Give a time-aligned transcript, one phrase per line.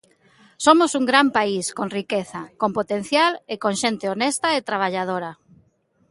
[0.65, 5.31] Somos un gran país con riqueza, con potencial e con xente honesta e traballadora.